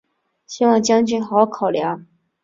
[0.47, 2.07] 希望将军能好好考量！